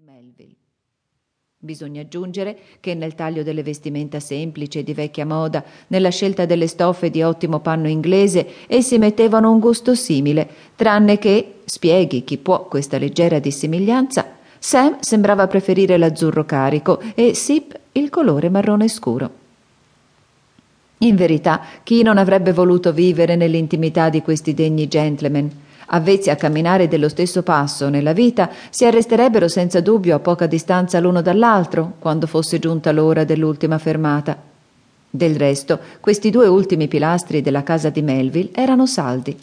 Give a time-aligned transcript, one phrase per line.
[0.00, 0.56] di Melville.
[1.58, 6.66] Bisogna aggiungere che nel taglio delle vestimenta semplici e di vecchia moda, nella scelta delle
[6.66, 12.64] stoffe di ottimo panno inglese, essi mettevano un gusto simile, tranne che, spieghi chi può
[12.66, 19.38] questa leggera dissimiglianza, Sam sembrava preferire l'azzurro carico e Sip il colore marrone scuro.
[20.98, 25.68] In verità, chi non avrebbe voluto vivere nell'intimità di questi degni gentleman?
[25.92, 31.00] Avvezzi a camminare dello stesso passo nella vita, si arresterebbero senza dubbio a poca distanza
[31.00, 34.36] l'uno dall'altro quando fosse giunta l'ora dell'ultima fermata.
[35.12, 39.36] Del resto, questi due ultimi pilastri della casa di Melville erano saldi.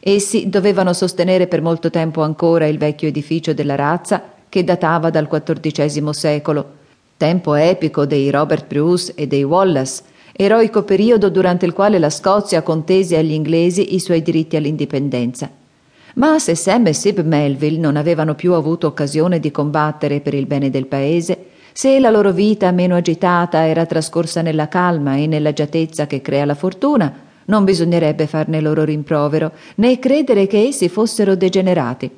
[0.00, 5.28] Essi dovevano sostenere per molto tempo ancora il vecchio edificio della razza che datava dal
[5.28, 6.80] XIV secolo,
[7.16, 12.62] tempo epico dei Robert Bruce e dei Wallace, eroico periodo durante il quale la Scozia
[12.62, 15.48] contese agli inglesi i suoi diritti all'indipendenza.
[16.14, 20.46] Ma se Sam e Sib Melville non avevano più avuto occasione di combattere per il
[20.46, 26.06] bene del paese, se la loro vita meno agitata era trascorsa nella calma e nell'agiatezza
[26.06, 27.12] che crea la fortuna,
[27.46, 32.10] non bisognerebbe farne loro rimprovero, né credere che essi fossero degenerati.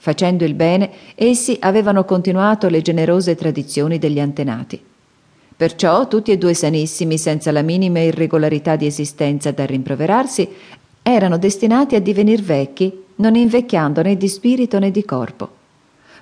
[0.00, 4.80] Facendo il bene, essi avevano continuato le generose tradizioni degli antenati.
[5.56, 10.48] Perciò tutti e due sanissimi, senza la minima irregolarità di esistenza da rimproverarsi,
[11.14, 15.48] erano destinati a divenir vecchi non invecchiando né di spirito né di corpo.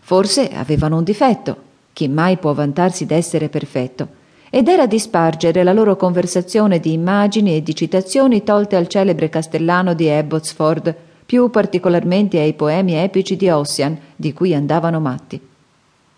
[0.01, 1.57] Forse avevano un difetto,
[1.93, 4.09] chi mai può vantarsi d'essere perfetto,
[4.51, 9.29] ed era di spargere la loro conversazione di immagini e di citazioni tolte al celebre
[9.29, 10.95] castellano di Abbotsford,
[11.27, 15.41] più particolarmente ai poemi epici di Ossian, di cui andavano matti.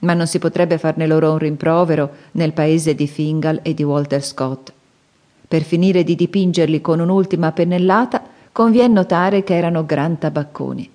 [0.00, 4.22] Ma non si potrebbe farne loro un rimprovero nel paese di Fingal e di Walter
[4.22, 4.72] Scott.
[5.48, 8.27] Per finire di dipingerli con un'ultima pennellata,
[8.58, 10.90] convien notare che erano gran tabacconi.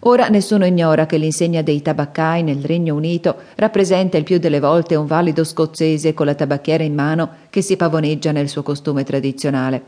[0.00, 4.94] Ora nessuno ignora che l'insegna dei tabaccai nel Regno Unito rappresenta il più delle volte
[4.94, 9.82] un valido scozzese con la tabacchiera in mano che si pavoneggia nel suo costume tradizionale.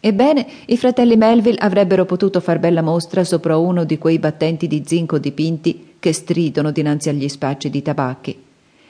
[0.00, 4.82] Ebbene, i fratelli Melville avrebbero potuto far bella mostra sopra uno di quei battenti di
[4.84, 8.42] zinco dipinti che stridono dinanzi agli spacci di tabacchi.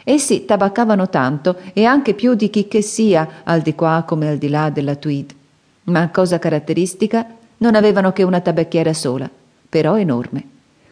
[0.02, 4.38] Essi tabaccavano tanto e anche più di chi che sia, al di qua come al
[4.38, 5.34] di là della Tweed.
[5.82, 9.28] Ma cosa caratteristica non avevano che una tabacchiera sola,
[9.68, 10.44] però enorme.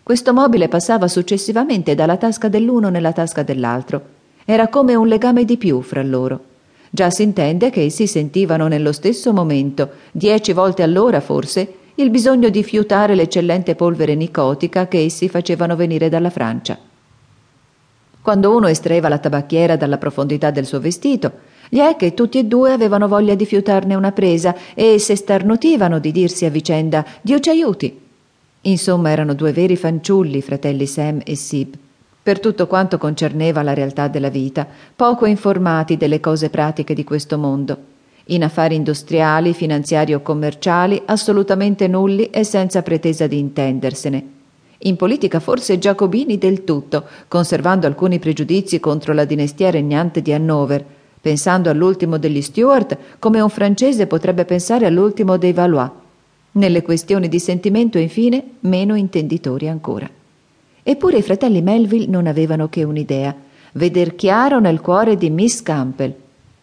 [0.03, 4.17] Questo mobile passava successivamente dalla tasca dell'uno nella tasca dell'altro.
[4.45, 6.45] Era come un legame di più fra loro.
[6.91, 12.49] Già si intende che essi sentivano nello stesso momento, dieci volte all'ora forse, il bisogno
[12.49, 16.79] di fiutare l'eccellente polvere nicotica che essi facevano venire dalla Francia.
[18.21, 21.33] Quando uno estraeva la tabacchiera dalla profondità del suo vestito,
[21.69, 25.99] gli è che tutti e due avevano voglia di fiutarne una presa e se starnutivano
[25.99, 28.01] di dirsi a vicenda Dio ci aiuti.
[28.63, 31.75] Insomma, erano due veri fanciulli, fratelli Sam e Sib,
[32.23, 37.39] per tutto quanto concerneva la realtà della vita, poco informati delle cose pratiche di questo
[37.39, 37.77] mondo.
[38.31, 44.37] In affari industriali, finanziari o commerciali, assolutamente nulli e senza pretesa di intendersene.
[44.83, 50.85] In politica forse giacobini del tutto, conservando alcuni pregiudizi contro la dinastia regnante di Hannover,
[51.21, 55.91] pensando all'ultimo degli Stuart come un francese potrebbe pensare all'ultimo dei Valois.
[56.53, 60.09] Nelle questioni di sentimento, infine, meno intenditori ancora.
[60.83, 63.35] Eppure i fratelli Melville non avevano che un'idea,
[63.73, 66.15] veder chiaro nel cuore di Miss Campbell,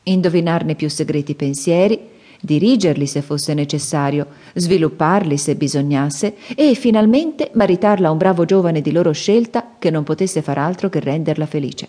[0.04, 8.12] indovinarne più segreti pensieri, dirigerli se fosse necessario, svilupparli se bisognasse e finalmente maritarla a
[8.12, 11.88] un bravo giovane di loro scelta che non potesse far altro che renderla felice.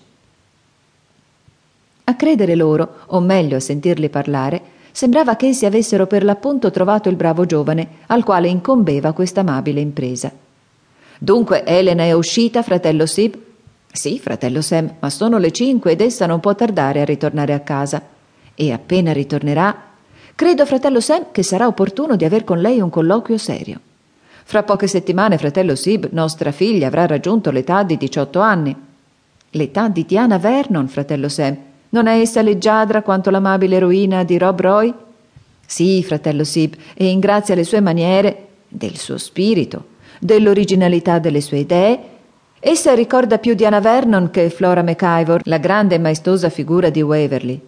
[2.09, 4.62] A credere loro, o meglio a sentirli parlare,
[4.93, 9.81] sembrava che essi avessero per l'appunto trovato il bravo giovane al quale incombeva questa amabile
[9.81, 10.31] impresa.
[11.19, 13.37] Dunque Elena è uscita, fratello Sib?
[13.91, 17.61] Sì, fratello Sam, ma sono le cinque ed essa non può tardare a ritornare a
[17.61, 18.00] casa.
[18.55, 19.77] E appena ritornerà,
[20.37, 23.81] credo, fratello Sam, che sarà opportuno di aver con lei un colloquio serio.
[24.44, 28.77] Fra poche settimane, fratello Sib, nostra figlia avrà raggiunto l'età di diciotto anni.
[29.50, 31.56] L'età di Diana Vernon, fratello Sam,
[31.96, 34.93] non è essa leggiadra quanto l'amabile eroina di Rob Roy?
[35.64, 39.87] Sì, fratello Sib, e in grazia alle sue maniere, del suo spirito,
[40.20, 41.98] dell'originalità delle sue idee,
[42.60, 47.60] essa ricorda più Diana Vernon che Flora McIvor, la grande e maestosa figura di Waverley.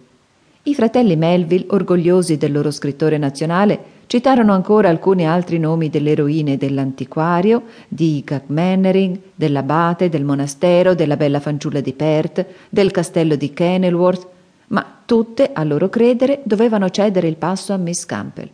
[0.69, 6.57] I fratelli Melville, orgogliosi del loro scrittore nazionale, Citarono ancora alcuni altri nomi delle eroine
[6.57, 14.27] dell'antiquario, di Gagmannering, dell'abate, del monastero, della bella fanciulla di Perth, del castello di Kenilworth,
[14.67, 18.49] ma tutte, a loro credere, dovevano cedere il passo a Miss Campbell.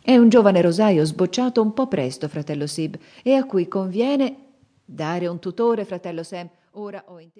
[0.00, 4.36] È un giovane rosaio sbocciato un po' presto, fratello Sib, e a cui conviene
[4.84, 6.48] dare un tutore, fratello Sam.
[6.72, 7.32] Ora ho inteso.